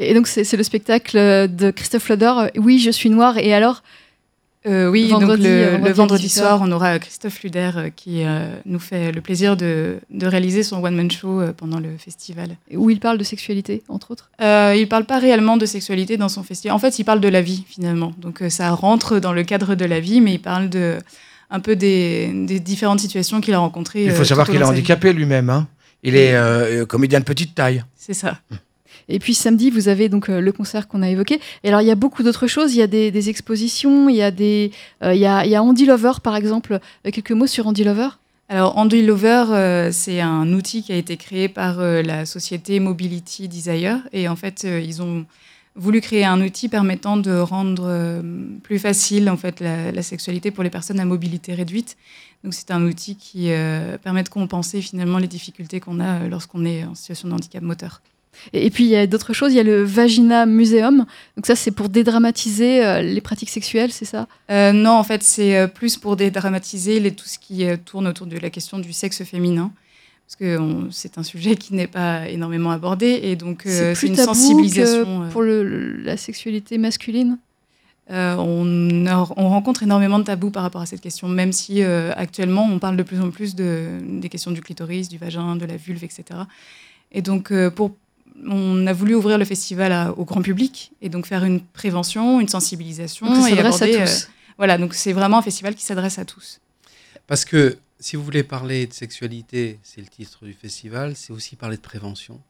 [0.00, 3.84] Et donc c'est le spectacle de Christophe Loder, Oui, je suis noir, et alors
[4.64, 7.42] Euh, oui, Vendredi, donc euh, le, vendredi le à vendredi 18 soir, on aura Christophe
[7.42, 11.52] Luder euh, qui euh, nous fait le plaisir de, de réaliser son one-man show euh,
[11.52, 12.50] pendant le festival.
[12.72, 14.30] Où il parle de sexualité, entre autres.
[14.40, 16.76] Euh, il parle pas réellement de sexualité dans son festival.
[16.76, 18.12] En fait, il parle de la vie finalement.
[18.18, 20.98] Donc euh, ça rentre dans le cadre de la vie, mais il parle de
[21.50, 24.04] un peu des, des différentes situations qu'il a rencontrées.
[24.04, 25.50] Il faut euh, savoir qu'il est handicapé lui-même.
[25.50, 25.66] hein.
[26.04, 27.84] Il est euh, comédien de petite taille.
[27.96, 28.38] C'est ça.
[29.12, 31.38] Et puis samedi, vous avez donc euh, le concert qu'on a évoqué.
[31.62, 32.74] Et alors, il y a beaucoup d'autres choses.
[32.74, 34.72] Il y a des, expositions, il y a des,
[35.04, 36.80] euh, il y a, Andy Lover, par exemple.
[37.06, 38.08] Euh, quelques mots sur Andy Lover?
[38.48, 44.00] Alors, Andy Lover, c'est un outil qui a été créé par la société Mobility Desire.
[44.12, 45.24] Et en fait, ils ont
[45.74, 48.20] voulu créer un outil permettant de rendre
[48.62, 51.96] plus facile en fait, la, sexualité pour les personnes à mobilité réduite.
[52.44, 53.48] Donc, c'est un outil qui
[54.02, 58.02] permet de compenser finalement les difficultés qu'on a lorsqu'on est en situation de handicap moteur.
[58.52, 59.52] Et, et puis, il y a d'autres choses.
[59.52, 61.04] Il y a le Vagina Museum.
[61.36, 64.26] Donc ça, c'est pour dédramatiser euh, les pratiques sexuelles, c'est ça?
[64.50, 68.26] Euh, non, en fait, c'est euh, plus pour dédramatiser les, tout ce qui tourne autour
[68.26, 69.70] de la question du sexe féminin.
[70.26, 70.58] Parce que
[70.90, 73.20] c'est un sujet qui n'est pas énormément abordé.
[73.22, 75.26] Et donc, euh, c'est plus une tabou sensibilisation.
[75.26, 77.36] que pour le- le- la sexualité masculine?
[78.10, 82.66] Euh, on, rencontre énormément de tabous par rapport à cette question, même si euh, actuellement,
[82.70, 85.76] on parle de plus en plus de, des questions du clitoris, du vagin, de la
[85.76, 86.24] vulve, etc.
[87.12, 87.92] Et donc, pour,
[88.46, 92.40] on a voulu ouvrir le festival à- au grand public et donc faire une prévention,
[92.40, 93.26] une sensibilisation.
[93.26, 94.28] Donc ça et s'adresse à aborder, euh, tous.
[94.58, 96.60] voilà, donc c'est vraiment un festival qui s'adresse à tous.
[97.26, 101.54] Parce que si vous voulez parler de sexualité, c'est le titre du festival, c'est aussi
[101.56, 102.40] parler de prévention,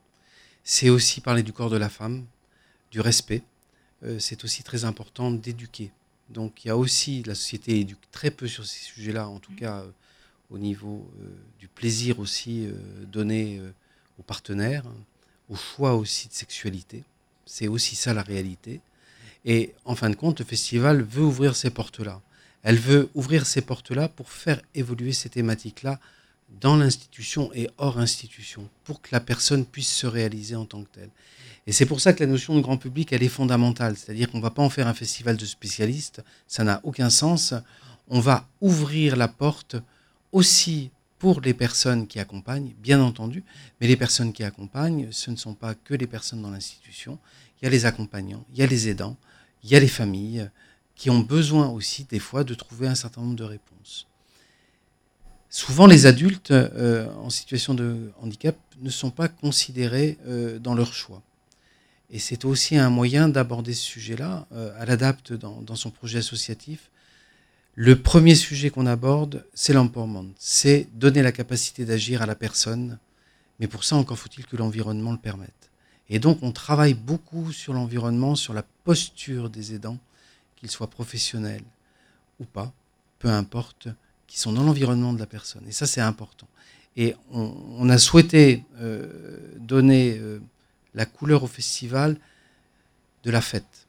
[0.64, 2.24] c'est aussi parler du corps de la femme,
[2.90, 3.42] du respect,
[4.04, 5.92] Euh, c'est aussi très important d'éduquer.
[6.28, 9.54] Donc il y a aussi, la société éduque très peu sur ces sujets-là, en tout
[9.54, 9.90] cas euh,
[10.50, 11.28] au niveau euh,
[11.60, 12.72] du plaisir aussi euh,
[13.06, 13.70] donné euh,
[14.18, 14.82] aux partenaires,
[15.48, 17.04] au choix aussi de sexualité.
[17.46, 18.80] C'est aussi ça la réalité.
[19.44, 22.20] Et en fin de compte, le festival veut ouvrir ces portes-là.
[22.62, 25.98] Elle veut ouvrir ces portes-là pour faire évoluer ces thématiques-là
[26.60, 30.90] dans l'institution et hors institution, pour que la personne puisse se réaliser en tant que
[30.90, 31.10] telle.
[31.66, 33.96] Et c'est pour ça que la notion de grand public, elle est fondamentale.
[33.96, 37.54] C'est-à-dire qu'on ne va pas en faire un festival de spécialistes, ça n'a aucun sens.
[38.08, 39.76] On va ouvrir la porte
[40.32, 40.90] aussi
[41.22, 43.44] pour les personnes qui accompagnent, bien entendu,
[43.80, 47.16] mais les personnes qui accompagnent, ce ne sont pas que les personnes dans l'institution.
[47.60, 49.16] Il y a les accompagnants, il y a les aidants,
[49.62, 50.50] il y a les familles
[50.96, 54.08] qui ont besoin aussi des fois de trouver un certain nombre de réponses.
[55.48, 60.92] Souvent, les adultes euh, en situation de handicap ne sont pas considérés euh, dans leur
[60.92, 61.22] choix.
[62.10, 64.48] Et c'est aussi un moyen d'aborder ce sujet-là.
[64.50, 66.90] Euh, à dans, dans son projet associatif,
[67.74, 70.32] le premier sujet qu'on aborde, c'est l'empowerment.
[70.38, 72.98] C'est donner la capacité d'agir à la personne,
[73.60, 75.70] mais pour ça, encore faut-il que l'environnement le permette.
[76.10, 79.98] Et donc, on travaille beaucoup sur l'environnement, sur la posture des aidants,
[80.56, 81.64] qu'ils soient professionnels
[82.40, 82.72] ou pas,
[83.18, 83.88] peu importe,
[84.26, 85.62] qui sont dans l'environnement de la personne.
[85.66, 86.48] Et ça, c'est important.
[86.96, 89.08] Et on, a souhaité euh,
[89.58, 90.40] donner euh,
[90.94, 92.18] la couleur au festival
[93.24, 93.81] de la fête,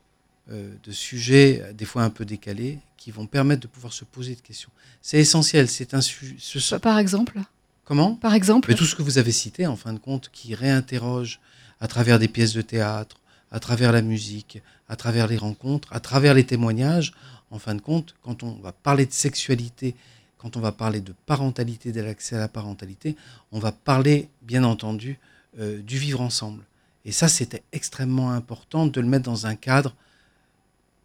[0.49, 4.35] de sujets euh, des fois un peu décalés qui vont permettre de pouvoir se poser
[4.35, 4.69] des questions.
[5.01, 5.69] C'est essentiel.
[5.69, 6.35] C'est un sujet.
[6.39, 6.75] Ce...
[6.75, 7.39] Par exemple
[7.85, 10.55] Comment Par exemple Mais Tout ce que vous avez cité, en fin de compte, qui
[10.55, 11.39] réinterroge
[11.81, 13.17] à travers des pièces de théâtre,
[13.51, 17.13] à travers la musique, à travers les rencontres, à travers les témoignages.
[17.51, 19.95] En fin de compte, quand on va parler de sexualité,
[20.37, 23.15] quand on va parler de parentalité, de l'accès à la parentalité,
[23.51, 25.19] on va parler, bien entendu,
[25.59, 26.63] euh, du vivre ensemble.
[27.05, 29.93] Et ça, c'était extrêmement important de le mettre dans un cadre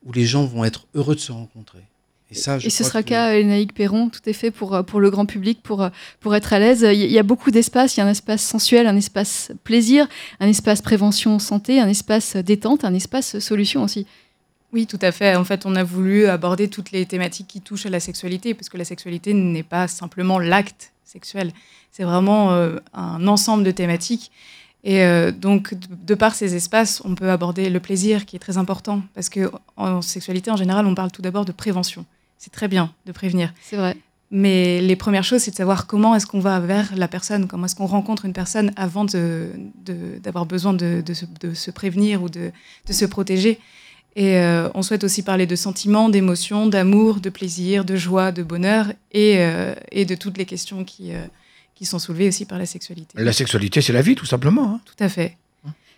[0.05, 1.83] où les gens vont être heureux de se rencontrer.
[2.31, 3.09] Et, ça, et ce sera que...
[3.09, 5.89] qu'à Lénaïque Perron, tout est fait pour, pour le grand public, pour,
[6.21, 6.87] pour être à l'aise.
[6.93, 10.07] Il y a beaucoup d'espace, il y a un espace sensuel, un espace plaisir,
[10.39, 14.07] un espace prévention santé, un espace détente, un espace solution aussi.
[14.75, 15.35] Oui, tout à fait.
[15.37, 18.69] En fait, on a voulu aborder toutes les thématiques qui touchent à la sexualité, parce
[18.69, 21.53] que la sexualité n'est pas simplement l'acte sexuel,
[21.91, 24.31] c'est vraiment euh, un ensemble de thématiques.
[24.85, 28.59] Et euh, donc, de, par ces espaces, on peut aborder le plaisir, qui est très
[28.59, 32.05] important, parce que en sexualité, en général, on parle tout d'abord de prévention.
[32.39, 33.53] C'est très bien de prévenir.
[33.63, 33.97] C'est vrai.
[34.31, 37.65] Mais les premières choses, c'est de savoir comment est-ce qu'on va vers la personne, comment
[37.65, 42.29] est-ce qu'on rencontre une personne avant d'avoir besoin de, de, se, de, se, prévenir ou
[42.29, 42.53] de,
[42.91, 43.59] se protéger.
[44.17, 48.43] Et euh, on souhaite aussi parler de sentiments, d'émotions, d'amour, de plaisir, de joie, de
[48.43, 51.25] bonheur et, euh, et de toutes les questions qui, euh,
[51.79, 53.23] qui sont soulevées aussi par la sexualité.
[53.23, 54.75] La sexualité, c'est la vie, tout simplement.
[54.75, 54.81] Hein.
[54.85, 55.37] Tout à fait.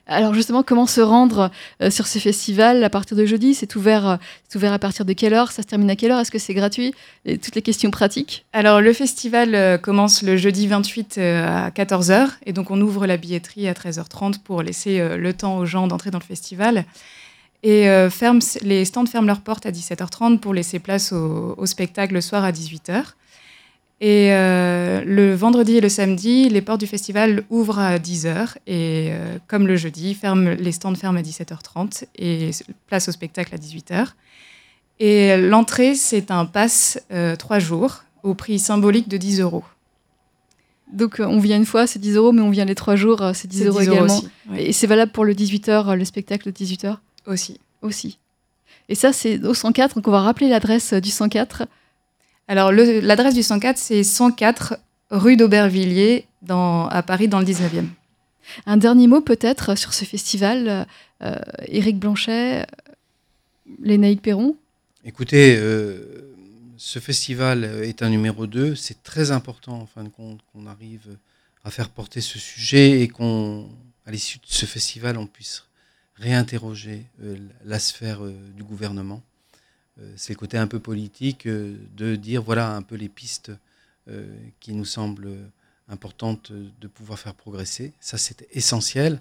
[0.06, 3.54] Alors justement, comment se rendre euh, sur ces festivals à partir de jeudi?
[3.54, 4.16] C'est ouvert, euh,
[4.56, 5.52] ouvert à partir de quelle heure?
[5.52, 6.18] Ça se termine à quelle heure?
[6.18, 6.92] Est-ce que c'est gratuit?
[7.24, 8.44] Et toutes les questions pratiques?
[8.52, 13.16] Alors le festival euh, commence le jeudi 28 à 14h et donc on ouvre la
[13.16, 16.84] billetterie à 13h30 pour laisser le temps aux gens d'entrer dans le festival.
[17.62, 22.14] Et ferme, les stands ferment leurs portes à 17h30 pour laisser place au, au spectacle
[22.14, 23.04] le soir à 18h.
[24.00, 29.10] Et euh, le vendredi et le samedi, les portes du festival ouvrent à 10h et
[29.10, 30.16] euh, comme le jeudi,
[30.58, 32.50] les stands ferment à 17h30 et
[32.86, 34.06] place au spectacle à 18h.
[35.00, 39.64] Et l'entrée, c'est un pass euh, 3 jours au prix symbolique de 10 euros.
[40.90, 43.48] Donc on vient une fois, c'est 10 euros, mais on vient les 3 jours, c'est
[43.48, 44.22] 10, euros également.
[44.56, 47.60] Et c'est valable pour le 18h, le spectacle de 18h Aussi.
[47.82, 48.18] Aussi.
[48.88, 51.66] Et ça, c'est au 104, donc on va rappeler l'adresse du 104.
[52.50, 54.76] Alors, l'adresse du 104, c'est 104
[55.12, 57.86] rue d'Aubervilliers à Paris, dans le 19e.
[58.66, 60.84] Un dernier mot peut-être sur ce festival,
[61.22, 61.36] euh,
[61.68, 62.66] Éric Blanchet,
[63.80, 64.56] Lénaïque Perron?
[65.04, 66.34] Écoutez, euh,
[66.76, 68.74] ce festival est un numéro 2.
[68.74, 71.06] C'est très important, en fin de compte, qu'on arrive
[71.62, 75.66] à faire porter ce sujet et qu'à l'issue de ce festival, on puisse
[76.16, 78.22] réinterroger euh, la sphère
[78.56, 79.22] du gouvernement
[80.16, 83.52] c'est le côté un peu politique euh, de dire voilà un peu les pistes
[84.08, 84.26] euh,
[84.60, 85.36] qui nous semblent
[85.88, 87.92] importantes de pouvoir faire progresser.
[87.98, 89.20] Ça, c'est essentiel.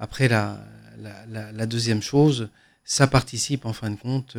[0.00, 0.58] Après, la,
[1.66, 2.48] deuxième chose,
[2.84, 4.36] ça participe en fin de compte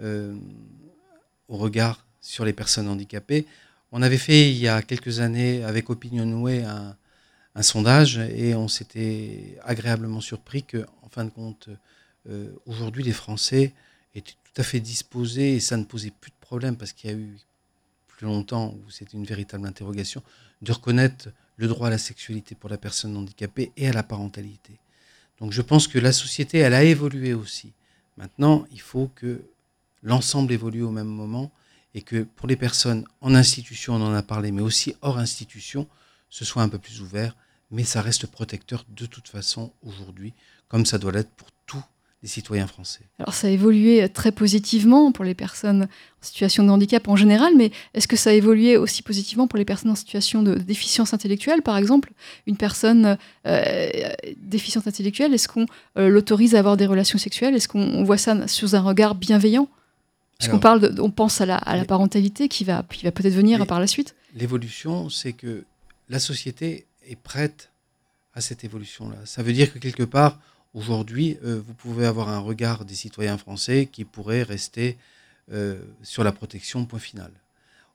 [0.00, 3.46] au regard sur les personnes handicapées.
[3.90, 6.96] On avait fait il y a quelques années avec Opinionway un,
[7.54, 11.68] un sondage et on s'était agréablement surpris que, en fin de compte,
[12.64, 13.74] aujourd'hui, les Français
[14.14, 17.12] étaient tout à fait disposé et ça ne posait plus de problème parce qu'il y
[17.12, 17.38] a eu
[18.08, 20.22] plus longtemps où c'était une véritable interrogation
[20.60, 24.78] de reconnaître le droit à la sexualité pour la personne handicapée et à la parentalité.
[25.40, 27.72] Donc je pense que la société, elle a évolué aussi.
[28.16, 29.42] Maintenant, il faut que
[30.02, 31.50] l'ensemble évolue au même moment
[31.94, 35.88] et que pour les personnes en institution, on en a parlé, mais aussi hors institution,
[36.30, 37.36] ce soit un peu plus ouvert,
[37.70, 40.32] mais ça reste protecteur de toute façon aujourd'hui,
[40.68, 41.50] comme ça doit l'être pour
[42.22, 43.00] des citoyens français.
[43.18, 47.52] Alors ça a évolué très positivement pour les personnes en situation de handicap en général,
[47.56, 51.12] mais est-ce que ça a évolué aussi positivement pour les personnes en situation de déficience
[51.12, 52.12] intellectuelle, par exemple?
[52.46, 53.90] Une personne euh,
[54.36, 55.66] déficiente intellectuelle, est-ce qu'on
[55.98, 57.56] euh, l'autorise à avoir des relations sexuelles?
[57.56, 59.68] Est-ce qu'on voit ça sous un regard bienveillant?
[60.38, 63.64] Puisqu'on parle, on pense à la, à la parentalité qui va, qui va peut-être venir
[63.66, 64.16] par la suite.
[64.34, 65.64] L'évolution, c'est que
[66.08, 67.70] la société est prête
[68.34, 69.18] à cette évolution-là.
[69.24, 70.40] Ça veut dire que quelque part,
[70.74, 74.96] Aujourd'hui, euh, vous pouvez avoir un regard des citoyens français qui pourrait rester
[75.52, 77.30] euh, sur la protection, point final.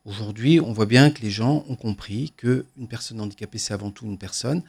[0.05, 4.05] Aujourd'hui, on voit bien que les gens ont compris qu'une personne handicapée, c'est avant tout
[4.05, 4.61] une personne.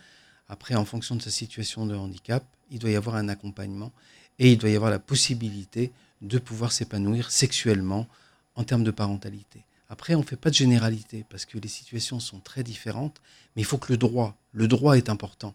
[0.48, 3.92] Après, en fonction de sa situation de handicap, il doit y avoir un accompagnement
[4.38, 5.92] et il doit y avoir la possibilité
[6.22, 8.06] de pouvoir s'épanouir sexuellement
[8.54, 9.64] en termes de parentalité.
[9.90, 13.20] Après, on ne fait pas de généralité parce que les situations sont très différentes,
[13.54, 15.54] mais il faut que le droit, le droit est important.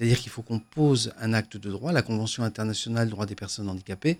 [0.00, 1.92] C'est-à-dire qu'il faut qu'on pose un acte de droit.
[1.92, 4.16] La Convention internationale des droits des personnes handicapées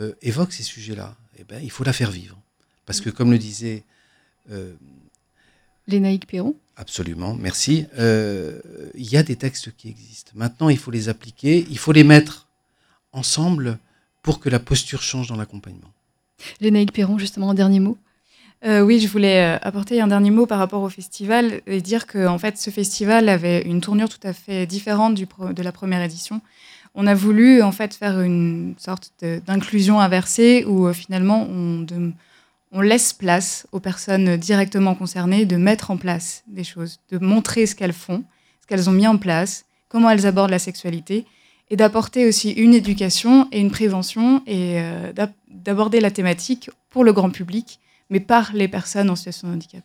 [0.00, 1.14] euh, évoque ces sujets-là.
[1.38, 2.40] Eh ben, il faut la faire vivre.
[2.86, 3.84] Parce que, comme le disait.
[4.50, 4.72] Euh,
[5.86, 7.84] Lénaïque Perron Absolument, merci.
[7.98, 8.58] Euh,
[8.94, 10.32] il y a des textes qui existent.
[10.34, 12.48] Maintenant, il faut les appliquer, il faut les mettre
[13.12, 13.78] ensemble
[14.22, 15.92] pour que la posture change dans l'accompagnement.
[16.62, 17.98] Lénaïque Perron, justement, un dernier mot
[18.64, 22.06] euh, oui, je voulais euh, apporter un dernier mot par rapport au festival et dire
[22.06, 26.02] que en fait, ce festival avait une tournure tout à fait différente de la première
[26.02, 26.40] édition.
[26.94, 29.12] On a voulu en fait faire une sorte
[29.46, 35.96] d'inclusion inversée où euh, finalement on, laisse place aux personnes directement concernées de mettre en
[35.96, 38.24] place des choses, de montrer ce qu'elles font,
[38.60, 41.26] ce qu'elles ont mis en place, comment elles abordent la sexualité
[41.70, 44.80] et d'apporter aussi une éducation et une prévention et
[45.50, 47.78] d'aborder la thématique pour le grand public
[48.10, 49.82] mais par les personnes en situation de handicap.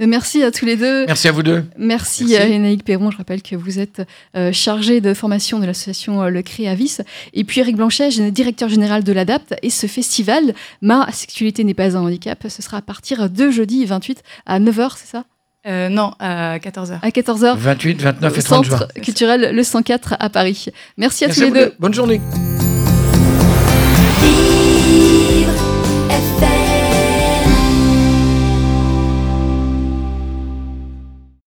[0.00, 1.06] Euh, merci à tous les deux.
[1.06, 1.64] Merci à vous deux.
[1.76, 2.36] Merci, Merci.
[2.36, 3.10] à Lénaïque Perron.
[3.10, 4.02] Je rappelle que vous êtes
[4.36, 6.98] euh, chargé de formation de l'association Le Créavis.
[7.34, 9.54] Et puis Eric Blanchet, directeur général de l'ADAPT.
[9.62, 13.84] Et ce festival, Ma sexualité n'est pas un handicap, ce sera à partir de jeudi
[13.84, 15.24] 28 à 9h, c'est ça?
[15.64, 16.98] Non, à 14h.
[17.02, 17.56] À 14h.
[17.56, 20.66] 28, 29 et 30 Centre culturel Le 104 à Paris.
[20.96, 21.72] Merci à tous les deux.
[21.78, 22.20] Bonne journée.